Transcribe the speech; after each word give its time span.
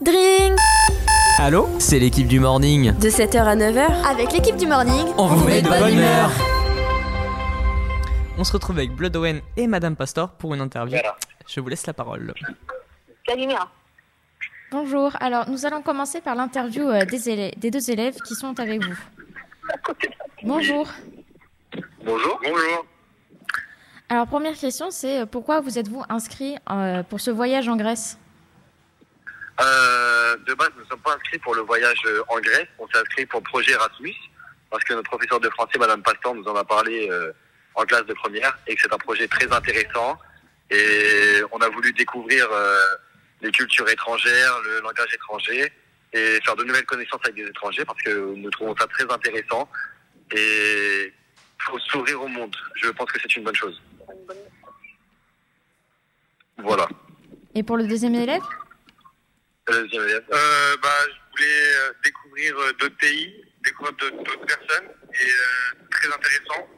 Dring 0.00 0.54
Allô 1.38 1.68
C'est 1.80 1.98
l'équipe 1.98 2.28
du 2.28 2.38
morning. 2.38 2.92
De 2.98 3.08
7h 3.08 3.38
à 3.38 3.56
9h, 3.56 4.06
avec 4.08 4.32
l'équipe 4.32 4.56
du 4.56 4.66
morning, 4.66 5.06
On 5.16 5.26
vous 5.26 5.44
met 5.44 5.60
de 5.60 5.68
bonne 5.68 5.92
humeur. 5.92 6.30
On 8.38 8.44
se 8.44 8.52
retrouve 8.52 8.78
avec 8.78 8.92
Blood 8.92 9.16
Owen 9.16 9.40
et 9.56 9.66
Madame 9.66 9.96
Pastor 9.96 10.30
pour 10.30 10.54
une 10.54 10.60
interview. 10.60 10.98
Je 11.48 11.60
vous 11.60 11.68
laisse 11.68 11.84
la 11.88 11.94
parole. 11.94 12.32
Calimera. 13.26 13.68
Bonjour, 14.70 15.16
alors 15.18 15.50
nous 15.50 15.66
allons 15.66 15.82
commencer 15.82 16.20
par 16.20 16.36
l'interview 16.36 16.88
euh, 16.88 17.04
des 17.04 17.70
deux 17.70 17.90
élèves 17.90 18.16
qui 18.20 18.36
sont 18.36 18.60
avec 18.60 18.84
vous. 18.84 18.98
Bonjour. 20.44 20.86
Bonjour. 22.04 22.40
Bonjour. 22.44 22.86
Alors 24.08 24.28
première 24.28 24.56
question, 24.56 24.90
c'est 24.90 25.22
euh, 25.22 25.26
pourquoi 25.26 25.60
vous 25.60 25.76
êtes-vous 25.76 26.04
inscrit 26.08 26.56
euh, 26.70 27.02
pour 27.02 27.20
ce 27.20 27.32
voyage 27.32 27.68
en 27.68 27.76
Grèce? 27.76 28.16
Euh, 29.60 30.36
de 30.46 30.54
base, 30.54 30.70
nous 30.76 30.84
ne 30.84 30.88
sommes 30.88 31.00
pas 31.00 31.14
inscrits 31.14 31.38
pour 31.38 31.54
le 31.54 31.62
voyage 31.62 31.98
euh, 32.06 32.22
en 32.28 32.38
Grèce. 32.40 32.68
On 32.78 32.86
s'est 32.88 32.98
inscrits 32.98 33.26
pour 33.26 33.40
le 33.40 33.44
projet 33.44 33.72
Erasmus 33.72 34.14
parce 34.70 34.84
que 34.84 34.94
notre 34.94 35.10
professeur 35.10 35.40
de 35.40 35.48
français, 35.50 35.78
Madame 35.78 36.02
Pastor, 36.02 36.34
nous 36.34 36.44
en 36.44 36.54
a 36.54 36.64
parlé 36.64 37.08
euh, 37.10 37.32
en 37.74 37.84
classe 37.84 38.06
de 38.06 38.14
première 38.14 38.56
et 38.66 38.74
que 38.74 38.80
c'est 38.82 38.92
un 38.92 38.98
projet 38.98 39.26
très 39.26 39.50
intéressant. 39.52 40.18
Et 40.70 41.40
on 41.50 41.58
a 41.58 41.68
voulu 41.70 41.92
découvrir 41.92 42.46
euh, 42.52 42.78
les 43.40 43.50
cultures 43.50 43.88
étrangères, 43.88 44.60
le 44.64 44.80
langage 44.80 45.12
étranger 45.14 45.72
et 46.12 46.40
faire 46.44 46.56
de 46.56 46.64
nouvelles 46.64 46.86
connaissances 46.86 47.20
avec 47.24 47.36
des 47.36 47.46
étrangers 47.46 47.84
parce 47.84 48.00
que 48.02 48.34
nous 48.34 48.50
trouvons 48.50 48.76
ça 48.76 48.86
très 48.86 49.10
intéressant. 49.10 49.68
Et 50.36 51.12
faut 51.58 51.78
s'ouvrir 51.78 52.22
au 52.22 52.28
monde. 52.28 52.54
Je 52.76 52.90
pense 52.90 53.10
que 53.10 53.18
c'est 53.20 53.36
une 53.36 53.44
bonne 53.44 53.54
chose. 53.54 53.80
Voilà. 56.58 56.88
Et 57.54 57.62
pour 57.62 57.76
le 57.76 57.86
deuxième 57.86 58.14
élève? 58.14 58.42
Élève. 59.68 60.24
Euh, 60.32 60.76
bah, 60.82 60.88
je 61.06 61.30
voulais 61.32 61.76
euh, 61.76 61.92
découvrir 62.04 62.58
euh, 62.58 62.72
d'autres 62.74 62.96
pays, 62.96 63.44
découvrir 63.64 63.94
d'autres 63.96 64.46
personnes, 64.46 64.88
et 65.12 65.30
euh, 65.30 65.86
très 65.90 66.08
intéressant. 66.08 66.68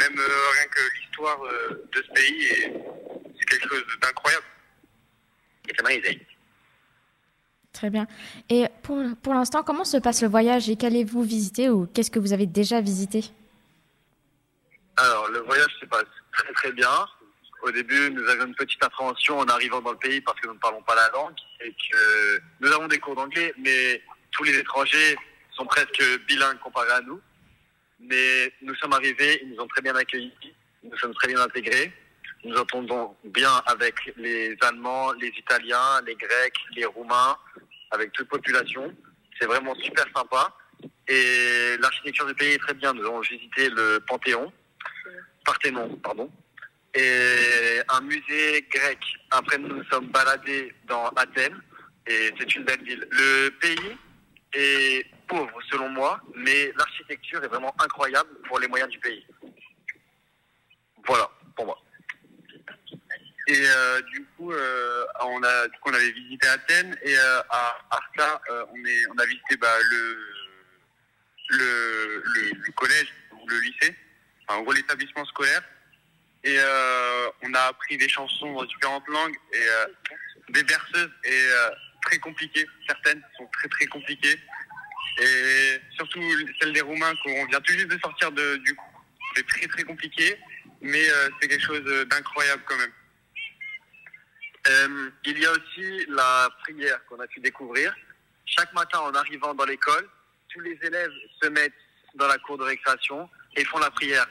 Même 0.00 0.18
euh, 0.18 0.50
rien 0.54 0.66
que 0.66 0.80
l'histoire 0.98 1.42
euh, 1.44 1.88
de 1.92 2.02
ce 2.02 2.12
pays, 2.12 2.44
et 2.44 2.72
c'est 3.38 3.44
quelque 3.46 3.68
chose 3.68 3.84
d'incroyable. 4.00 4.44
It's 5.68 5.80
amazing. 5.80 6.20
Très 7.72 7.90
bien. 7.90 8.06
Et 8.48 8.66
pour, 8.82 9.02
pour 9.22 9.34
l'instant, 9.34 9.62
comment 9.62 9.84
se 9.84 9.96
passe 9.98 10.22
le 10.22 10.28
voyage 10.28 10.70
et 10.70 10.76
qu'allez-vous 10.76 11.22
visiter 11.22 11.68
ou 11.68 11.86
qu'est-ce 11.86 12.10
que 12.10 12.18
vous 12.18 12.32
avez 12.32 12.46
déjà 12.46 12.80
visité? 12.80 13.24
Alors, 14.96 15.28
le 15.28 15.40
voyage 15.40 15.72
se 15.80 15.86
passe 15.86 16.06
très 16.32 16.52
très 16.54 16.72
bien. 16.72 17.06
Au 17.62 17.70
début, 17.72 18.10
nous 18.10 18.26
avions 18.28 18.46
une 18.46 18.54
petite 18.54 18.82
appréhension 18.84 19.38
en 19.38 19.46
arrivant 19.46 19.80
dans 19.80 19.92
le 19.92 19.98
pays 19.98 20.20
parce 20.20 20.38
que 20.40 20.46
nous 20.46 20.54
ne 20.54 20.58
parlons 20.58 20.82
pas 20.82 20.94
la 20.94 21.08
langue 21.10 21.34
et 21.60 21.70
que 21.72 22.40
nous 22.60 22.72
avons 22.72 22.86
des 22.86 22.98
cours 22.98 23.16
d'anglais, 23.16 23.52
mais 23.58 24.02
tous 24.30 24.44
les 24.44 24.56
étrangers 24.56 25.16
sont 25.52 25.66
presque 25.66 26.02
bilingues 26.26 26.58
comparés 26.60 26.92
à 26.92 27.00
nous. 27.00 27.20
Mais 28.00 28.52
nous 28.62 28.74
sommes 28.76 28.92
arrivés, 28.92 29.40
ils 29.42 29.50
nous 29.50 29.60
ont 29.60 29.66
très 29.66 29.82
bien 29.82 29.96
accueillis, 29.96 30.32
nous 30.84 30.96
sommes 30.98 31.14
très 31.14 31.28
bien 31.28 31.40
intégrés. 31.40 31.92
Nous 32.44 32.56
entendons 32.56 33.16
bien 33.24 33.52
avec 33.66 33.96
les 34.16 34.56
Allemands, 34.60 35.12
les 35.12 35.32
Italiens, 35.36 36.00
les 36.06 36.14
Grecs, 36.14 36.54
les 36.76 36.84
Roumains, 36.84 37.36
avec 37.90 38.12
toute 38.12 38.28
population. 38.28 38.94
C'est 39.40 39.46
vraiment 39.46 39.74
super 39.74 40.04
sympa. 40.14 40.56
Et 41.08 41.76
l'architecture 41.80 42.26
du 42.26 42.34
pays 42.34 42.52
est 42.52 42.58
très 42.58 42.74
bien. 42.74 42.92
Nous 42.92 43.04
avons 43.04 43.20
visité 43.20 43.68
le 43.70 43.98
Panthéon, 44.06 44.52
Parthénon, 45.44 45.96
pardon, 45.96 46.30
et 46.94 47.80
un 47.88 48.00
musée 48.00 48.66
grec. 48.70 48.98
Après, 49.30 49.58
nous 49.58 49.68
nous 49.68 49.84
sommes 49.84 50.08
baladés 50.08 50.74
dans 50.86 51.08
Athènes, 51.08 51.60
et 52.06 52.32
c'est 52.38 52.54
une 52.54 52.64
belle 52.64 52.82
ville. 52.82 53.06
Le 53.10 53.50
pays 53.60 53.96
est 54.54 55.06
pauvre, 55.26 55.60
selon 55.70 55.88
moi, 55.90 56.20
mais 56.34 56.72
l'architecture 56.76 57.42
est 57.44 57.48
vraiment 57.48 57.74
incroyable 57.82 58.30
pour 58.46 58.58
les 58.58 58.68
moyens 58.68 58.90
du 58.90 58.98
pays. 58.98 59.26
Voilà, 61.06 61.30
pour 61.54 61.66
moi. 61.66 61.78
Et 63.48 63.62
euh, 63.66 64.02
du 64.12 64.24
coup, 64.36 64.52
euh, 64.52 65.04
on 65.22 65.42
a, 65.42 65.68
du 65.68 65.78
coup, 65.78 65.90
on 65.90 65.94
avait 65.94 66.10
visité 66.12 66.46
Athènes 66.48 66.94
et 67.02 67.16
euh, 67.16 67.40
à 67.48 67.78
euh, 68.50 68.64
on, 68.70 68.84
est, 68.84 69.06
on 69.14 69.18
a 69.18 69.24
visité 69.24 69.56
bah, 69.56 69.74
le, 69.90 70.18
le, 71.50 72.22
le, 72.24 72.72
collège 72.72 73.12
ou 73.32 73.48
le 73.48 73.58
lycée, 73.60 73.96
enfin, 74.46 74.58
en 74.58 74.62
gros 74.62 74.72
l'établissement 74.72 75.24
scolaire. 75.26 75.62
Et 76.44 76.56
euh, 76.58 77.30
on 77.42 77.52
a 77.54 77.60
appris 77.62 77.96
des 77.96 78.08
chansons 78.08 78.52
dans 78.52 78.64
différentes 78.64 79.06
langues 79.08 79.36
et 79.52 79.68
euh, 79.68 79.86
des 80.50 80.62
berceuses 80.62 81.10
et 81.24 81.30
euh, 81.32 81.70
très 82.02 82.18
compliquées. 82.18 82.66
Certaines 82.86 83.22
sont 83.36 83.46
très 83.52 83.68
très 83.68 83.86
compliquées. 83.86 84.38
Et 85.20 85.80
surtout 85.96 86.22
celle 86.60 86.72
des 86.72 86.80
Roumains 86.80 87.12
qu'on 87.24 87.44
vient 87.46 87.60
tout 87.60 87.72
juste 87.72 87.88
de 87.88 87.98
sortir 87.98 88.30
de, 88.30 88.56
du 88.58 88.74
coup. 88.74 88.84
C'est 89.34 89.46
très 89.46 89.66
très 89.66 89.82
compliqué, 89.82 90.38
mais 90.80 91.04
c'est 91.40 91.48
quelque 91.48 91.64
chose 91.64 92.06
d'incroyable 92.06 92.62
quand 92.66 92.76
même. 92.76 92.92
Il 95.24 95.38
y 95.38 95.46
a 95.46 95.50
aussi 95.50 96.06
la 96.08 96.48
prière 96.62 97.04
qu'on 97.06 97.18
a 97.18 97.26
pu 97.26 97.40
découvrir. 97.40 97.94
Chaque 98.46 98.72
matin, 98.72 99.00
en 99.00 99.12
arrivant 99.12 99.54
dans 99.54 99.64
l'école, 99.64 100.08
tous 100.48 100.60
les 100.60 100.78
élèves 100.82 101.12
se 101.42 101.48
mettent 101.48 101.72
dans 102.14 102.28
la 102.28 102.38
cour 102.38 102.56
de 102.58 102.64
récréation 102.64 103.28
et 103.56 103.64
font 103.64 103.78
la 103.78 103.90
prière. 103.90 104.26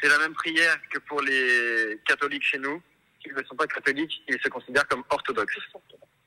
C'est 0.00 0.08
la 0.08 0.18
même 0.18 0.34
prière 0.34 0.76
que 0.90 0.98
pour 1.00 1.20
les 1.22 1.98
catholiques 2.06 2.44
chez 2.44 2.58
nous. 2.58 2.82
S'ils 3.22 3.34
ne 3.34 3.42
sont 3.42 3.56
pas 3.56 3.66
catholiques, 3.66 4.22
ils 4.28 4.40
se 4.40 4.48
considèrent 4.48 4.86
comme 4.88 5.02
orthodoxes. 5.10 5.58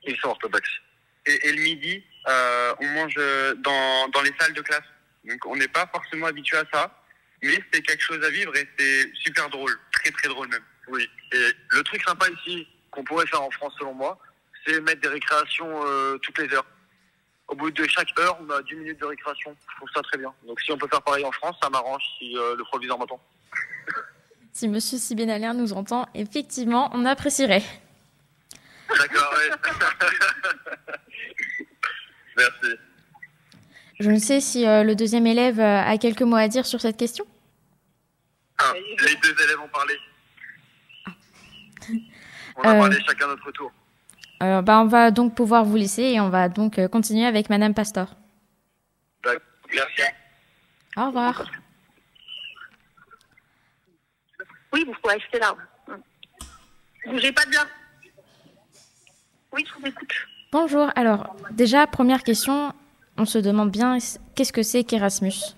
Ils 0.04 0.18
sont 0.18 0.30
orthodoxes. 0.30 0.82
Et, 1.26 1.48
et 1.48 1.54
le 1.54 1.62
midi, 1.62 2.04
euh, 2.28 2.74
on 2.80 2.88
mange 2.88 3.16
dans, 3.58 4.10
dans 4.10 4.22
les 4.22 4.34
salles 4.40 4.54
de 4.54 4.62
classe. 4.62 4.84
Donc 5.24 5.46
on 5.46 5.56
n'est 5.56 5.68
pas 5.68 5.88
forcément 5.94 6.28
habitué 6.28 6.58
à 6.58 6.66
ça, 6.74 7.04
mais 7.44 7.60
c'est 7.72 7.82
quelque 7.82 8.02
chose 8.02 8.24
à 8.24 8.30
vivre 8.30 8.56
et 8.56 8.68
c'est 8.78 9.12
super 9.16 9.50
drôle, 9.50 9.78
très 9.92 10.12
très 10.12 10.28
drôle 10.28 10.48
même. 10.50 10.64
Oui. 10.88 11.08
Et 11.34 11.52
le 11.70 11.84
truc 11.84 12.02
sympa 12.04 12.28
ici, 12.30 12.68
qu'on 12.90 13.04
pourrait 13.04 13.28
faire 13.28 13.42
en 13.42 13.52
France 13.52 13.74
selon 13.78 13.94
moi, 13.94 14.20
c'est 14.66 14.80
mettre 14.82 15.02
des 15.02 15.08
récréations 15.08 15.86
euh, 15.86 16.18
toutes 16.18 16.38
les 16.40 16.54
heures. 16.54 16.66
Au 17.48 17.56
bout 17.56 17.72
de 17.72 17.86
chaque 17.88 18.08
heure, 18.20 18.38
on 18.42 18.50
a 18.50 18.62
10 18.64 18.76
minutes 18.76 19.00
de 19.00 19.06
récréation. 19.06 19.56
Je 19.70 19.76
trouve 19.78 19.90
ça 19.94 20.02
très 20.02 20.18
bien. 20.18 20.34
Donc 20.46 20.60
si 20.62 20.72
on 20.72 20.78
peut 20.78 20.88
faire 20.88 21.02
pareil 21.02 21.26
en 21.26 21.32
France, 21.32 21.56
ça 21.62 21.70
m'arrange 21.70 22.04
si 22.18 22.38
euh, 22.38 22.56
le 22.56 22.64
proviseur 22.64 22.98
m'entend. 22.98 23.22
Si 24.62 24.68
Monsieur 24.68 25.00
Sibénalien 25.00 25.56
nous 25.56 25.74
entend, 25.74 26.06
effectivement, 26.14 26.92
on 26.94 27.04
apprécierait. 27.04 27.64
D'accord, 28.96 29.34
oui. 29.36 29.50
Merci. 32.38 32.76
Je 34.00 34.12
ne 34.12 34.20
sais 34.20 34.40
si 34.40 34.68
euh, 34.68 34.84
le 34.84 34.94
deuxième 34.94 35.26
élève 35.26 35.60
euh, 35.60 35.82
a 35.82 35.98
quelques 35.98 36.22
mots 36.22 36.36
à 36.36 36.48
dire 36.48 36.68
sur 36.68 36.80
cette 36.80 36.96
question. 36.96 37.26
Ah, 38.60 38.72
les 38.76 39.16
deux 39.16 39.44
élèves 39.44 39.60
ont 39.64 39.68
parlé. 39.70 39.96
On 42.58 42.62
a 42.62 42.76
Euh. 42.76 42.80
parlé 42.82 42.98
chacun 43.04 43.26
notre 43.30 43.52
tour. 43.54 43.72
Euh, 44.44 44.62
bah, 44.62 44.80
on 44.82 44.86
va 44.86 45.10
donc 45.10 45.34
pouvoir 45.34 45.66
vous 45.66 45.76
laisser 45.76 46.04
et 46.04 46.20
on 46.22 46.30
va 46.30 46.50
donc 46.50 46.80
continuer 46.90 47.26
avec 47.26 47.50
Madame 47.50 47.74
Pastor. 47.74 48.16
Merci. 49.26 50.04
Au 50.98 51.08
revoir. 51.08 51.50
Oui, 54.74 54.84
vous 54.86 54.94
pouvez 55.02 55.16
rester 55.16 55.40
là. 55.40 55.56
Bougez 57.06 57.32
pas 57.32 57.46
de 57.46 57.54
là. 57.54 57.66
Oui, 59.52 59.66
je 59.68 59.80
vous 59.80 59.88
écoute. 59.88 60.14
Bonjour. 60.52 60.90
Alors, 60.96 61.36
déjà, 61.52 61.88
première 61.88 62.24
question, 62.24 62.74
on 63.18 63.26
se 63.26 63.38
demande 63.38 63.72
bien 63.72 63.98
qu'est-ce 64.36 64.54
que 64.54 64.64
c'est 64.64 64.84
qu'Erasmus? 64.84 65.56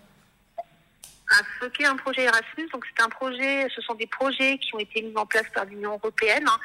À 1.30 1.42
ce 1.60 1.66
qu'est 1.68 1.86
un 1.86 1.96
projet 1.96 2.24
Erasmus. 2.24 2.68
Donc 2.72 2.86
c'est 2.86 3.04
un 3.04 3.10
projet, 3.10 3.68
ce 3.76 3.82
sont 3.82 3.96
des 3.96 4.08
projets 4.08 4.58
qui 4.60 4.76
ont 4.76 4.80
été 4.80 5.02
mis 5.02 5.16
en 5.16 5.26
place 5.26 5.50
par 5.54 5.66
l'Union 5.66 5.94
européenne, 5.94 6.46
hein, 6.48 6.60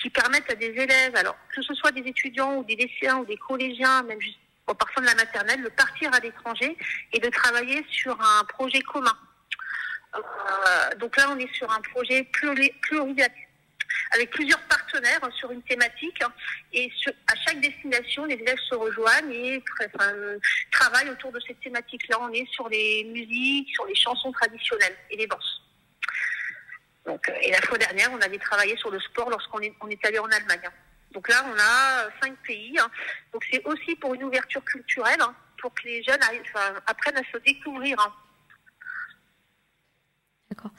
qui 0.00 0.10
permettent 0.10 0.50
à 0.50 0.54
des 0.54 0.66
élèves, 0.66 1.14
alors 1.14 1.36
que 1.54 1.62
ce 1.62 1.74
soit 1.74 1.92
des 1.92 2.00
étudiants 2.00 2.56
ou 2.56 2.64
des 2.64 2.74
lycéens 2.76 3.18
ou 3.18 3.24
des 3.24 3.36
collégiens, 3.36 4.02
même 4.04 4.20
juste 4.20 4.38
en 4.66 4.74
partant 4.74 5.00
de 5.00 5.06
la 5.06 5.14
maternelle, 5.14 5.62
de 5.62 5.68
partir 5.68 6.12
à 6.12 6.20
l'étranger 6.20 6.76
et 7.12 7.20
de 7.20 7.28
travailler 7.28 7.84
sur 7.90 8.20
un 8.20 8.44
projet 8.44 8.80
commun. 8.80 9.16
Euh, 10.14 10.94
donc 10.96 11.16
là, 11.16 11.30
on 11.30 11.38
est 11.38 11.52
sur 11.54 11.70
un 11.70 11.80
projet 11.80 12.22
pluri- 12.32 12.72
plurilatéral 12.80 13.44
avec 14.12 14.30
plusieurs 14.30 14.60
partenaires 14.62 15.20
sur 15.34 15.50
une 15.50 15.62
thématique 15.62 16.22
hein, 16.22 16.32
et 16.72 16.90
à 17.26 17.34
chaque 17.46 17.60
destination, 17.60 18.24
les 18.24 18.34
élèves 18.34 18.58
se 18.58 18.74
rejoignent 18.74 19.32
et 19.32 19.62
euh, 20.00 20.38
travaillent 20.70 21.10
autour 21.10 21.32
de 21.32 21.40
cette 21.46 21.60
thématique-là. 21.60 22.18
On 22.20 22.32
est 22.32 22.46
sur 22.50 22.68
les 22.68 23.04
musiques, 23.04 23.68
sur 23.74 23.86
les 23.86 23.94
chansons 23.94 24.32
traditionnelles 24.32 24.96
et 25.10 25.16
les 25.16 25.26
danses. 25.26 25.62
Donc, 27.06 27.28
euh, 27.28 27.34
et 27.42 27.50
la 27.50 27.60
fois 27.62 27.78
dernière, 27.78 28.10
on 28.12 28.20
avait 28.20 28.38
travaillé 28.38 28.76
sur 28.76 28.90
le 28.90 29.00
sport 29.00 29.30
lorsqu'on 29.30 29.60
est, 29.60 30.04
allé 30.04 30.18
en 30.18 30.26
Allemagne. 30.30 30.60
hein. 30.64 30.72
Donc 31.12 31.28
là, 31.28 31.44
on 31.46 31.58
a 31.58 32.08
cinq 32.22 32.34
pays. 32.46 32.78
hein. 32.78 32.88
Donc 33.32 33.44
c'est 33.50 33.64
aussi 33.64 33.94
pour 33.96 34.14
une 34.14 34.24
ouverture 34.24 34.64
culturelle, 34.64 35.20
pour 35.60 35.72
que 35.74 35.84
les 35.84 36.02
jeunes 36.02 36.20
apprennent 36.86 37.16
à 37.16 37.32
se 37.32 37.38
découvrir. 37.38 37.96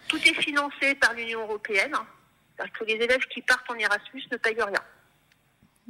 Tout 0.07 0.17
est 0.17 0.41
financé 0.41 0.95
par 0.95 1.13
l'Union 1.13 1.41
européenne. 1.41 1.93
C'est-à-dire 2.55 2.73
que 2.73 2.83
les 2.85 2.95
élèves 2.95 3.25
qui 3.29 3.41
partent 3.41 3.69
en 3.69 3.75
Erasmus 3.75 4.23
ne 4.31 4.37
payent 4.37 4.61
rien. 4.61 4.83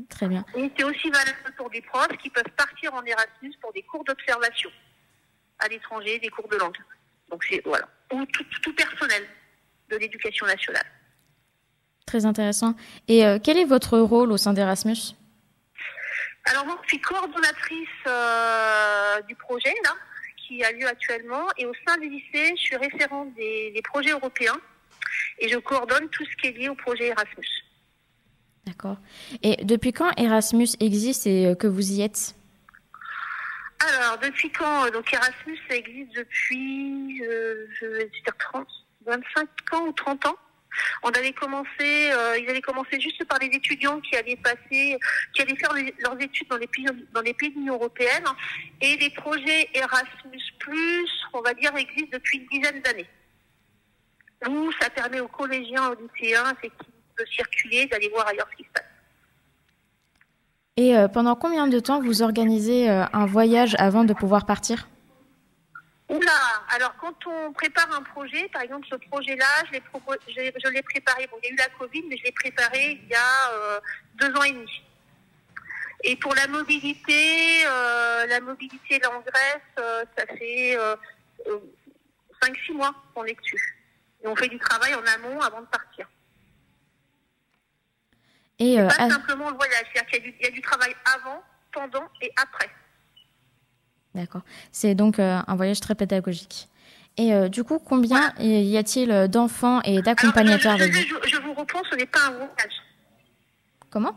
Très 0.08 0.28
bien. 0.28 0.46
Et 0.56 0.72
c'est 0.78 0.84
aussi 0.84 1.10
valable 1.10 1.54
pour 1.58 1.70
des 1.70 1.82
profs 1.82 2.16
qui 2.22 2.30
peuvent 2.30 2.44
partir 2.56 2.94
en 2.94 3.04
Erasmus 3.04 3.54
pour 3.62 3.74
des 3.74 3.82
cours 3.84 4.04
d'observation 4.04 4.70
à 5.60 5.68
l'étranger, 5.68 6.20
des 6.20 6.30
cours 6.30 6.48
de 6.48 6.56
langue. 6.56 6.78
Donc 7.30 7.44
c'est 7.50 7.62
voilà. 7.66 7.88
Ou 8.14 8.26
tout, 8.26 8.74
personnel 8.74 9.28
de 9.90 9.98
l'éducation 9.98 10.46
nationale. 10.46 10.86
Très 12.06 12.26
intéressant. 12.26 12.76
Et 13.08 13.26
euh, 13.26 13.40
quel 13.44 13.58
est 13.58 13.66
votre 13.66 14.00
rôle 14.00 14.32
au 14.32 14.38
sein 14.38 14.54
d'Erasmus? 14.54 15.16
Alors 16.46 16.66
moi, 16.66 16.80
je 16.84 16.90
suis 16.90 17.02
coordonnatrice 17.02 17.88
euh, 18.08 19.22
du 19.24 19.36
projet 19.36 19.74
là, 19.84 19.94
qui 20.50 20.64
a 20.64 20.72
lieu 20.72 20.88
actuellement. 20.88 21.48
Et 21.58 21.66
au 21.66 21.74
sein 21.88 21.98
du 21.98 22.10
lycée, 22.10 22.54
je 22.58 22.62
suis 22.62 22.76
référente 22.76 23.34
des 23.36 23.82
projets 23.84 24.12
européens 24.12 24.60
et 25.40 25.48
je 25.48 25.58
coordonne 25.58 26.10
tout 26.10 26.26
ce 26.26 26.36
qui 26.38 26.48
est 26.48 26.52
lié 26.52 26.70
au 26.70 26.76
projet 26.76 27.08
Erasmus. 27.08 27.48
D'accord. 28.66 28.98
Et 29.42 29.64
depuis 29.64 29.94
quand 29.94 30.12
Erasmus 30.18 30.70
existe 30.80 31.26
et 31.28 31.48
euh, 31.48 31.56
que 31.56 31.68
vous 31.68 31.92
y 31.92 32.02
êtes? 32.02 32.36
Alors, 33.80 34.20
depuis 34.20 34.52
quand 34.52 34.86
euh, 34.86 34.92
Donc 34.92 35.12
Erasmus 35.14 35.60
existe 35.70 36.16
depuis, 36.16 37.24
euh, 37.24 37.66
je 37.80 37.86
vais 37.86 38.06
dire 38.06 38.34
30, 38.38 38.68
25 39.06 39.74
ans 39.74 39.88
ou 39.88 39.92
30 39.94 40.26
ans. 40.28 40.36
On 41.04 41.10
avait 41.10 41.34
commencé, 41.34 42.12
ils 42.40 42.50
avaient 42.50 42.62
commencé 42.62 43.00
juste 43.00 43.24
par 43.26 43.40
les 43.40 43.48
étudiants 43.48 44.00
qui 44.02 44.16
allaient 44.16 44.36
passer, 44.38 44.98
qui 45.34 45.42
allaient 45.42 45.56
faire 45.56 45.74
leurs 45.74 46.22
études 46.22 46.48
dans 46.48 46.58
les 46.58 46.68
pays, 46.68 46.86
dans 47.14 47.22
les 47.22 47.34
pays 47.34 47.50
de 47.50 47.56
l'Union 47.56 47.76
européenne. 47.76 48.26
Et 48.82 48.98
les 48.98 49.10
projets 49.10 49.70
Erasmus+, 49.74 50.40
on 51.34 51.42
va 51.42 51.54
dire, 51.54 51.76
existent 51.76 52.10
depuis 52.14 52.40
une 52.40 52.60
dizaine 52.60 52.82
d'années. 52.82 53.08
Où 54.48 54.72
ça 54.80 54.90
permet 54.90 55.20
aux 55.20 55.28
collégiens, 55.28 55.90
aux 55.90 55.96
lycéens, 55.96 56.54
de 56.64 57.26
circuler, 57.26 57.86
d'aller 57.88 58.10
voir 58.10 58.28
ailleurs 58.28 58.48
ce 58.52 58.58
qui 58.58 58.64
se 58.64 58.70
passe. 58.70 58.84
Et 60.78 60.96
euh, 60.96 61.08
pendant 61.10 61.36
combien 61.36 61.68
de 61.68 61.80
temps 61.80 62.02
vous 62.02 62.22
organisez 62.22 62.90
euh, 62.90 63.04
un 63.12 63.26
voyage 63.26 63.76
avant 63.80 64.06
de 64.06 64.14
pouvoir 64.14 64.46
partir? 64.46 64.88
Oula 66.10 66.32
Alors 66.70 66.96
quand 66.98 67.28
on 67.28 67.54
prépare 67.54 67.92
un 67.94 68.02
projet, 68.02 68.50
par 68.50 68.64
exemple 68.64 68.88
ce 68.90 68.96
projet-là, 68.96 69.46
je 69.68 69.72
l'ai, 69.72 70.82
préparé, 70.82 71.28
bon 71.28 71.38
il 71.44 71.48
y 71.48 71.52
a 71.52 71.54
eu 71.54 71.58
la 71.58 71.70
Covid, 71.70 72.04
mais 72.10 72.18
je 72.18 72.24
l'ai 72.24 72.32
préparé 72.32 73.00
il 73.04 73.08
y 73.08 73.16
a 73.16 73.52
euh, 73.54 73.80
deux 74.16 74.36
ans 74.36 74.44
et 74.44 74.52
demi. 74.52 74.84
Et 76.04 76.16
pour 76.16 76.34
la 76.34 76.48
mobilité, 76.48 77.64
la 77.64 78.40
mobilité 78.40 79.00
là 79.00 79.12
en 79.12 79.20
Grèce, 79.20 80.08
ça 80.18 80.26
fait 80.28 80.78
5-6 82.42 82.74
mois 82.74 82.96
qu'on 83.14 83.26
est 83.26 83.38
dessus. 83.38 83.78
Et 84.24 84.28
on 84.28 84.36
fait 84.36 84.48
du 84.48 84.58
travail 84.60 84.96
en 84.96 85.06
amont 85.06 85.42
avant 85.42 85.62
de 85.62 85.68
partir. 85.68 86.08
Et 88.60 88.80
euh, 88.80 88.88
pas 88.88 89.10
simplement 89.10 89.50
le 89.50 89.56
voyage, 89.56 89.86
c'est-à-dire 89.94 90.22
qu'il 90.22 90.42
y, 90.42 90.46
a 90.46 90.52
du 90.52 90.62
travail 90.62 90.94
avant, 91.16 91.42
pendant 91.72 92.10
et 92.22 92.32
après. 92.36 92.70
D'accord. 94.16 94.42
C'est 94.72 94.96
donc 94.96 95.20
euh, 95.20 95.40
un 95.46 95.56
voyage 95.56 95.80
très 95.80 95.96
pédagogique. 95.96 96.68
Et 97.18 97.34
euh, 97.34 97.50
du 97.50 97.64
coup, 97.64 97.80
combien 97.80 98.34
y 98.40 98.78
a-t-il 98.78 99.28
d'enfants 99.28 99.82
et 99.82 100.02
d'accompagnateurs 100.02 100.74
avec 100.74 100.94
vous 100.94 101.00
je, 101.24 101.30
je 101.30 101.38
vous 101.42 101.54
reprends, 101.54 101.82
ce 101.90 101.96
n'est 101.96 102.06
pas 102.06 102.28
un 102.28 102.32
voyage. 102.32 102.82
Comment? 103.90 104.16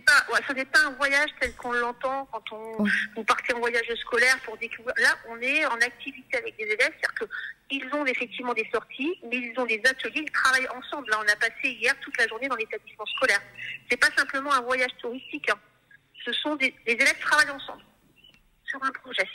Pas, 0.00 0.26
ce 0.48 0.52
n'est 0.52 0.64
pas 0.64 0.80
un 0.86 0.90
voyage 0.90 1.30
tel 1.40 1.54
qu'on 1.54 1.72
l'entend 1.72 2.26
quand 2.32 2.52
on 2.52 2.76
oh. 2.80 2.86
vous 3.14 3.24
partez 3.24 3.54
en 3.54 3.60
voyage 3.60 3.86
scolaire 4.00 4.38
pour 4.40 4.56
découvrir. 4.58 4.92
Là, 4.98 5.16
on 5.28 5.40
est 5.40 5.64
en 5.66 5.76
activité 5.76 6.36
avec 6.36 6.56
des 6.56 6.64
élèves, 6.64 6.92
c'est-à-dire 6.98 7.28
qu'ils 7.68 7.94
ont 7.94 8.04
effectivement 8.04 8.54
des 8.54 8.68
sorties, 8.72 9.14
mais 9.30 9.36
ils 9.36 9.54
ont 9.56 9.66
des 9.66 9.80
ateliers, 9.84 10.24
ils 10.26 10.30
travaillent 10.32 10.68
ensemble. 10.68 11.08
Là, 11.10 11.20
on 11.24 11.32
a 11.32 11.36
passé 11.36 11.70
hier 11.70 11.94
toute 12.00 12.16
la 12.18 12.26
journée 12.26 12.48
dans 12.48 12.56
l'établissement 12.56 13.06
scolaire. 13.06 13.40
C'est 13.88 13.96
pas 13.96 14.10
simplement 14.16 14.52
un 14.52 14.62
voyage 14.62 14.90
touristique. 15.00 15.48
Hein. 15.50 15.58
Ce 16.24 16.32
sont 16.32 16.56
des, 16.56 16.74
élèves 16.86 17.14
qui 17.14 17.20
travaillent 17.20 17.50
ensemble 17.50 17.82
sur 18.74 18.84
un 18.84 18.92
projet. 18.92 19.28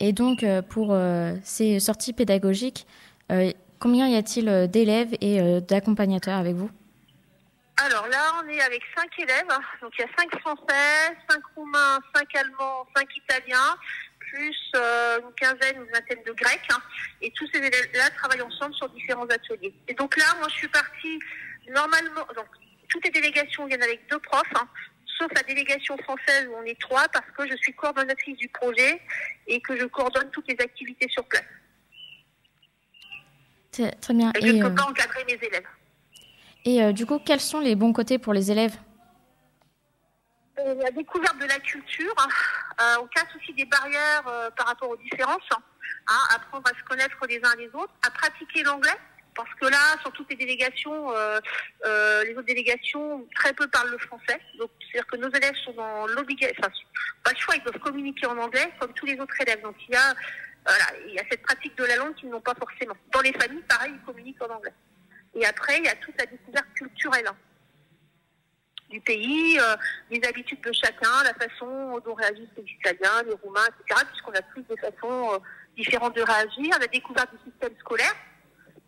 Et 0.00 0.12
donc, 0.12 0.42
euh, 0.42 0.62
pour 0.62 0.92
euh, 0.92 1.34
ces 1.44 1.78
sorties 1.78 2.12
pédagogiques, 2.12 2.86
euh, 3.30 3.52
combien 3.78 4.08
y 4.08 4.16
a-t-il 4.16 4.68
d'élèves 4.68 5.14
et 5.20 5.60
d'accompagnateurs 5.60 6.38
avec 6.38 6.54
vous? 6.54 6.70
Alors 7.78 8.06
là, 8.08 8.34
on 8.42 8.48
est 8.48 8.60
avec 8.60 8.82
cinq 8.96 9.10
élèves. 9.18 9.48
Donc 9.80 9.92
il 9.98 10.02
y 10.02 10.04
a 10.04 10.08
cinq 10.16 10.40
Français, 10.40 11.16
cinq 11.28 11.42
Roumains, 11.56 11.98
cinq 12.14 12.34
Allemands, 12.36 12.86
cinq 12.94 13.08
Italiens, 13.16 13.76
plus 14.18 14.56
euh, 14.76 15.20
une 15.20 15.32
quinzaine, 15.34 15.76
une 15.76 15.92
vingtaine 15.92 16.22
de 16.24 16.32
Grecs. 16.32 16.68
Hein. 16.70 16.80
Et 17.22 17.32
tous 17.32 17.48
ces 17.52 17.58
élèves-là 17.58 18.10
travaillent 18.10 18.42
ensemble 18.42 18.74
sur 18.74 18.88
différents 18.90 19.26
ateliers. 19.26 19.74
Et 19.88 19.94
donc 19.94 20.16
là, 20.16 20.26
moi, 20.38 20.48
je 20.48 20.54
suis 20.54 20.68
partie 20.68 21.18
normalement. 21.70 22.26
Donc 22.36 22.46
toutes 22.88 23.04
les 23.04 23.10
délégations 23.10 23.66
viennent 23.66 23.82
avec 23.82 24.08
deux 24.10 24.18
profs. 24.18 24.42
Hein, 24.54 24.68
sauf 25.22 25.32
la 25.36 25.42
délégation 25.42 25.96
française 25.98 26.48
où 26.50 26.54
on 26.56 26.64
est 26.64 26.78
trois 26.80 27.06
parce 27.08 27.30
que 27.36 27.48
je 27.48 27.56
suis 27.56 27.72
coordonnatrice 27.74 28.36
du 28.36 28.48
projet 28.48 29.00
et 29.46 29.60
que 29.60 29.78
je 29.78 29.84
coordonne 29.86 30.30
toutes 30.30 30.48
les 30.48 30.58
activités 30.60 31.08
sur 31.08 31.24
place. 31.26 31.44
Très 33.70 34.14
bien. 34.14 34.32
Et, 34.34 34.46
je 34.46 34.52
ne 34.52 34.62
peux 34.62 34.74
pas 34.74 34.84
encadrer 34.84 35.24
mes 35.24 35.46
élèves. 35.46 35.66
Et 36.64 36.82
euh, 36.82 36.92
du 36.92 37.06
coup, 37.06 37.18
quels 37.18 37.40
sont 37.40 37.60
les 37.60 37.74
bons 37.74 37.92
côtés 37.92 38.18
pour 38.18 38.34
les 38.34 38.50
élèves? 38.50 38.76
Euh, 40.58 40.74
La 40.82 40.90
découverte 40.90 41.38
de 41.38 41.46
la 41.46 41.58
culture, 41.58 42.14
hein. 42.18 42.28
euh, 42.80 43.02
on 43.02 43.06
casse 43.06 43.34
aussi 43.36 43.54
des 43.54 43.64
barrières 43.64 44.22
par 44.56 44.66
rapport 44.66 44.90
aux 44.90 44.96
différences, 44.96 45.48
hein. 45.52 45.62
apprendre 46.34 46.68
à 46.70 46.78
se 46.78 46.84
connaître 46.84 47.16
les 47.26 47.40
uns 47.42 47.56
les 47.56 47.68
autres, 47.68 47.94
à 48.06 48.10
pratiquer 48.10 48.62
l'anglais, 48.62 48.98
parce 49.34 49.52
que 49.60 49.66
là, 49.66 49.96
sur 50.02 50.12
toutes 50.12 50.30
les 50.30 50.36
délégations, 50.36 51.10
les 51.10 52.32
autres 52.32 52.46
délégations, 52.46 53.26
très 53.34 53.52
peu 53.52 53.66
parlent 53.68 53.90
le 53.90 53.98
français. 53.98 54.40
Donc, 54.58 54.70
c'est-à-dire 54.80 55.06
que 55.06 55.16
nos 55.16 55.30
élèves 55.30 55.56
sont 55.64 55.72
dans 55.72 56.06
l'obligation, 56.06 56.54
enfin, 56.58 56.72
pas 57.24 57.32
le 57.32 57.38
choix, 57.38 57.54
ils 57.56 57.62
doivent 57.62 57.78
communiquer 57.78 58.26
en 58.26 58.38
anglais 58.38 58.72
comme 58.78 58.92
tous 58.92 59.06
les 59.06 59.18
autres 59.20 59.40
élèves. 59.40 59.62
Donc, 59.62 59.76
il 59.88 59.94
y 59.94 59.96
a, 59.96 60.14
voilà, 60.66 60.84
il 61.06 61.14
y 61.14 61.18
a 61.18 61.24
cette 61.30 61.42
pratique 61.42 61.76
de 61.76 61.84
la 61.84 61.96
langue 61.96 62.14
qu'ils 62.14 62.30
n'ont 62.30 62.40
pas 62.40 62.54
forcément. 62.54 62.94
Dans 63.12 63.20
les 63.20 63.32
familles, 63.32 63.62
pareil, 63.68 63.92
ils 63.94 64.04
communiquent 64.04 64.42
en 64.42 64.54
anglais. 64.54 64.74
Et 65.34 65.46
après, 65.46 65.78
il 65.78 65.84
y 65.84 65.88
a 65.88 65.94
toute 65.96 66.18
la 66.18 66.26
découverte 66.26 66.66
culturelle 66.74 67.26
hein, 67.26 67.36
du 68.90 69.00
pays, 69.00 69.58
euh, 69.58 69.76
les 70.10 70.22
habitudes 70.28 70.60
de 70.60 70.72
chacun, 70.72 71.22
la 71.24 71.34
façon 71.34 71.98
dont 72.04 72.14
réagissent 72.14 72.48
les 72.56 72.64
Italiens, 72.64 73.22
les 73.26 73.34
Roumains, 73.42 73.66
etc., 73.66 74.04
puisqu'on 74.10 74.32
a 74.32 74.42
plus 74.42 74.62
de 74.62 74.76
façons 74.76 75.34
euh, 75.34 75.38
différentes 75.76 76.14
de 76.14 76.22
réagir, 76.22 76.78
la 76.78 76.86
découverte 76.86 77.30
du 77.32 77.50
système 77.50 77.76
scolaire. 77.78 78.14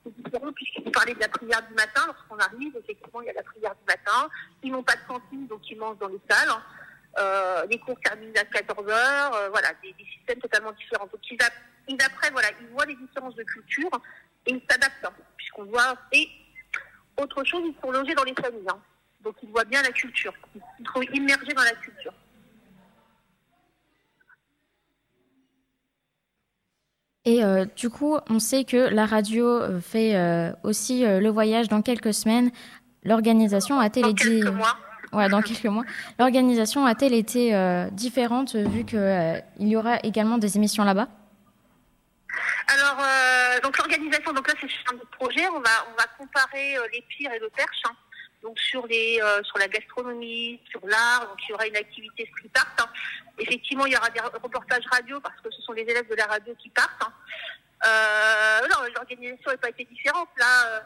C'est 0.04 0.22
différent 0.22 0.52
puisqu'ils 0.52 0.92
parlaient 0.92 1.14
de 1.14 1.20
la 1.20 1.28
prière 1.28 1.62
du 1.66 1.74
matin. 1.74 2.02
Lorsqu'on 2.06 2.38
arrive, 2.38 2.76
effectivement, 2.76 3.22
il 3.22 3.26
y 3.26 3.30
a 3.30 3.34
la 3.34 3.42
prière 3.42 3.74
du 3.74 3.84
matin. 3.86 4.28
Ils 4.62 4.70
n'ont 4.70 4.82
pas 4.82 4.96
de 4.96 5.06
cantine, 5.08 5.46
donc 5.46 5.60
ils 5.70 5.78
mangent 5.78 5.98
dans 5.98 6.08
les 6.08 6.20
salles. 6.28 6.54
Euh, 7.18 7.64
les 7.70 7.78
cours 7.78 7.98
terminent 8.00 8.32
à 8.36 8.44
14 8.44 8.88
heures. 8.88 9.50
voilà, 9.50 9.68
des, 9.82 9.94
systèmes 10.16 10.40
totalement 10.40 10.72
différents. 10.72 11.06
Donc 11.06 11.20
ils, 11.30 12.02
apprennent, 12.02 12.32
voilà, 12.32 12.48
ils 12.60 12.66
voient 12.68 12.86
les 12.86 12.96
différences 12.96 13.34
de 13.34 13.44
culture 13.44 13.90
et 14.46 14.52
ils 14.52 14.62
s'adaptent, 14.68 15.04
hein, 15.04 15.12
puisqu'on 15.36 15.64
voit. 15.64 15.96
Et 16.12 16.28
autre 17.16 17.44
chose, 17.44 17.62
ils 17.64 17.80
sont 17.82 17.90
logés 17.90 18.14
dans 18.14 18.24
les 18.24 18.34
familles. 18.34 18.68
Hein. 18.68 18.78
Donc 19.22 19.36
ils 19.42 19.50
voient 19.50 19.64
bien 19.64 19.82
la 19.82 19.92
culture. 19.92 20.34
Ils 20.54 20.86
sont 20.92 21.02
immergés 21.02 21.54
dans 21.54 21.62
la 21.62 21.74
culture. 21.74 22.12
Et 27.26 27.42
euh, 27.42 27.64
du 27.64 27.88
coup, 27.88 28.18
on 28.28 28.38
sait 28.38 28.64
que 28.64 28.76
la 28.76 29.06
radio 29.06 29.46
euh, 29.46 29.80
fait 29.80 30.14
euh, 30.14 30.52
aussi 30.62 31.04
le 31.04 31.28
voyage 31.30 31.68
dans 31.68 31.80
quelques 31.80 32.12
semaines. 32.12 32.50
L'organisation 33.02 33.78
a-t-elle 33.78 34.08
été 34.08 34.42
Ouais, 35.12 35.28
dans 35.28 35.42
quelques 35.42 35.66
mois. 35.66 35.84
L'organisation 36.18 36.84
a-t-elle 36.86 37.14
été 37.14 37.52
différente 37.92 38.56
vu 38.56 38.84
qu'il 38.84 39.44
y 39.60 39.76
aura 39.76 39.98
également 40.02 40.38
des 40.38 40.56
émissions 40.56 40.84
là-bas 40.84 41.08
alors, 42.66 42.96
donc 43.62 43.78
l'organisation, 43.78 44.32
donc 44.32 44.48
là 44.48 44.54
c'est 44.60 44.66
un 44.92 44.98
projet, 45.18 45.46
on 45.48 45.60
va, 45.60 45.70
on 45.92 45.96
va 45.96 46.06
comparer 46.18 46.74
les 46.92 47.04
pires 47.08 47.30
et 47.30 47.38
le 47.38 47.48
perche, 47.54 47.82
hein. 47.86 47.92
Donc 48.44 48.58
sur, 48.60 48.86
les, 48.86 49.20
euh, 49.20 49.42
sur 49.42 49.58
la 49.58 49.66
gastronomie, 49.66 50.60
sur 50.70 50.80
l'art, 50.86 51.26
donc 51.26 51.38
il 51.48 51.50
y 51.50 51.54
aura 51.54 51.66
une 51.66 51.76
activité 51.76 52.30
street 52.30 52.50
art. 52.54 52.76
Hein. 52.78 52.88
Effectivement, 53.38 53.86
il 53.86 53.94
y 53.94 53.96
aura 53.96 54.10
des 54.10 54.20
reportages 54.20 54.84
radio 54.92 55.18
parce 55.20 55.40
que 55.40 55.50
ce 55.50 55.60
sont 55.62 55.72
les 55.72 55.82
élèves 55.82 56.08
de 56.08 56.14
la 56.14 56.26
radio 56.26 56.54
qui 56.56 56.68
partent. 56.68 57.02
Hein. 57.02 58.62
non, 58.70 58.86
l'organisation 58.94 59.50
n'a 59.50 59.56
pas 59.56 59.70
été 59.70 59.84
différente. 59.84 60.28
Là, 60.38 60.82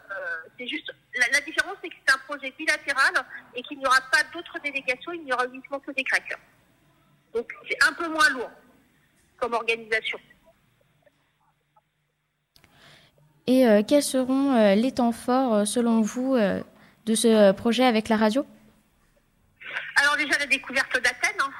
c'est 0.56 0.66
juste 0.66 0.90
la, 1.32 1.40
différence, 1.40 1.76
c'est 1.82 1.88
que 1.88 1.96
c'est 2.06 2.14
un 2.14 2.18
projet 2.28 2.52
bilatéral 2.56 3.12
et 3.54 3.62
qu'il 3.62 3.78
n'y 3.78 3.86
aura 3.86 4.00
pas 4.12 4.22
d'autres 4.32 4.58
délégations, 4.62 5.12
il 5.12 5.24
n'y 5.24 5.32
aura 5.32 5.46
uniquement 5.46 5.80
que 5.80 5.90
des 5.92 6.02
Grecs. 6.02 6.38
Donc 7.34 7.52
c'est 7.68 7.78
un 7.86 7.92
peu 7.92 8.08
moins 8.08 8.28
lourd 8.30 8.50
comme 9.36 9.54
organisation. 9.54 10.18
Et 13.46 13.66
euh, 13.66 13.82
quels 13.86 14.02
seront 14.02 14.54
euh, 14.54 14.74
les 14.74 14.92
temps 14.92 15.12
forts, 15.12 15.54
euh, 15.54 15.64
selon 15.64 16.02
vous, 16.02 16.36
de 17.08 17.14
ce 17.14 17.52
projet 17.52 17.84
avec 17.84 18.10
la 18.10 18.18
radio? 18.18 18.44
Alors 19.96 20.16
déjà 20.16 20.38
la 20.38 20.46
découverte 20.46 20.92
d'Athènes. 20.92 21.40
Hein. 21.40 21.50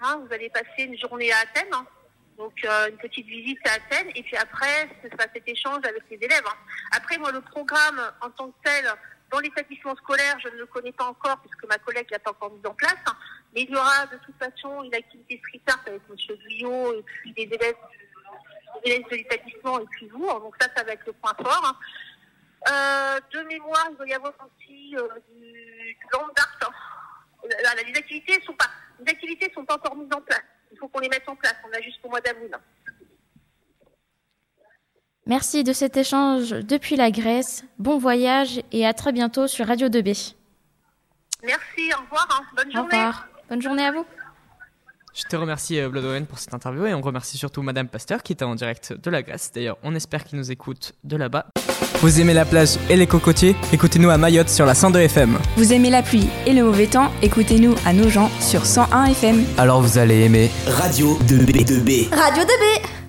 Hein, 0.00 0.22
vous 0.26 0.34
allez 0.34 0.48
passer 0.48 0.84
une 0.88 0.98
journée 0.98 1.30
à 1.30 1.40
Athènes. 1.40 1.72
Hein. 1.72 1.86
Donc 2.38 2.54
une 2.64 2.96
petite 2.96 3.26
visite 3.26 3.58
à 3.68 3.74
Athènes 3.74 4.10
et 4.14 4.22
puis 4.22 4.36
après 4.36 4.88
ce 5.02 5.10
sera 5.10 5.24
cet 5.32 5.46
échange 5.46 5.82
avec 5.84 6.02
les 6.10 6.16
élèves. 6.16 6.42
Après 6.90 7.18
moi 7.18 7.30
le 7.32 7.42
programme 7.42 8.00
en 8.22 8.30
tant 8.30 8.48
que 8.48 8.56
tel 8.64 8.86
Dans 9.30 9.40
l'établissement 9.40 9.94
scolaire, 9.96 10.36
je 10.42 10.48
ne 10.48 10.56
le 10.56 10.66
connais 10.66 10.92
pas 10.92 11.04
encore 11.04 11.38
puisque 11.40 11.64
ma 11.68 11.78
collègue 11.78 12.06
l'a 12.10 12.18
pas 12.18 12.30
encore 12.30 12.50
mis 12.52 12.66
en 12.66 12.74
place. 12.74 13.04
Mais 13.54 13.62
il 13.62 13.70
y 13.70 13.76
aura 13.76 14.06
de 14.06 14.16
toute 14.24 14.36
façon 14.38 14.82
une 14.84 14.94
activité 14.94 15.40
street 15.44 15.60
art 15.68 15.80
avec 15.86 16.02
M. 16.08 16.36
Guyot 16.46 16.94
et 16.94 17.02
puis 17.02 17.32
des 17.34 17.42
élèves, 17.42 17.76
de 18.84 19.16
l'établissement 19.16 19.80
et 19.80 19.86
puis 19.90 20.08
vous. 20.08 20.26
Donc 20.26 20.54
ça, 20.60 20.68
ça 20.76 20.82
va 20.82 20.92
être 20.92 21.06
le 21.06 21.12
point 21.12 21.34
fort. 21.42 21.78
Euh, 22.66 23.20
de 23.32 23.40
mémoire, 23.48 23.88
il 23.90 23.96
va 23.96 24.06
y 24.06 24.14
avoir 24.14 24.32
aussi 24.40 24.96
euh, 24.96 25.08
du, 25.36 25.96
land 26.12 26.28
art. 26.38 26.72
les 27.44 27.98
activités 27.98 28.40
sont 28.42 28.54
pas, 28.54 28.70
les 29.00 29.12
activités 29.12 29.52
sont 29.54 29.64
pas 29.64 29.74
encore 29.74 29.96
mises 29.96 30.12
en 30.14 30.20
place. 30.20 30.42
Il 30.72 30.78
faut 30.78 30.88
qu'on 30.88 31.00
les 31.00 31.08
mette 31.08 31.28
en 31.28 31.36
place. 31.36 31.56
On 31.68 31.76
a 31.76 31.80
jusqu'au 31.82 32.08
mois 32.08 32.20
d'avril. 32.20 32.50
Merci 35.26 35.64
de 35.64 35.72
cet 35.72 35.96
échange 35.96 36.50
depuis 36.50 36.96
la 36.96 37.10
Grèce. 37.10 37.64
Bon 37.78 37.98
voyage 37.98 38.60
et 38.72 38.86
à 38.86 38.92
très 38.92 39.12
bientôt 39.12 39.46
sur 39.46 39.66
Radio 39.66 39.88
2B. 39.88 40.34
Merci, 41.42 41.92
au 41.96 42.02
revoir. 42.02 42.28
Hein. 42.30 42.44
Bonne 42.56 42.72
journée. 42.72 42.78
Au 42.78 42.84
revoir. 42.84 43.28
Bonne 43.48 43.62
journée 43.62 43.86
à 43.86 43.92
vous. 43.92 44.06
Je 45.14 45.22
te 45.22 45.36
remercie 45.36 45.78
euh, 45.78 45.88
Blood 45.88 46.24
pour 46.26 46.40
cette 46.40 46.54
interview 46.54 46.86
et 46.86 46.94
on 46.94 47.00
remercie 47.00 47.38
surtout 47.38 47.62
Madame 47.62 47.86
Pasteur 47.86 48.24
qui 48.24 48.32
était 48.32 48.44
en 48.44 48.56
direct 48.56 48.92
de 49.00 49.10
la 49.10 49.22
Grèce. 49.22 49.52
D'ailleurs, 49.54 49.78
on 49.84 49.94
espère 49.94 50.24
qu'il 50.24 50.38
nous 50.38 50.50
écoute 50.50 50.92
de 51.04 51.16
là-bas. 51.16 51.46
Vous 52.00 52.20
aimez 52.20 52.34
la 52.34 52.44
plage 52.44 52.78
et 52.90 52.96
les 52.96 53.06
cocotiers? 53.06 53.54
Écoutez-nous 53.72 54.10
à 54.10 54.18
Mayotte 54.18 54.48
sur 54.48 54.66
la 54.66 54.74
102 54.74 54.98
FM. 55.02 55.38
Vous 55.56 55.72
aimez 55.72 55.90
la 55.90 56.02
pluie 56.02 56.28
et 56.46 56.52
le 56.52 56.64
mauvais 56.64 56.88
temps? 56.88 57.12
Écoutez-nous 57.22 57.76
à 57.86 57.92
Nogent 57.92 58.28
sur 58.40 58.66
101 58.66 59.04
FM. 59.06 59.44
Alors 59.56 59.82
vous 59.82 59.98
allez 59.98 60.22
aimer 60.22 60.50
Radio 60.66 61.16
2B2B. 61.28 62.12
Radio 62.12 62.42
2B 62.42 63.03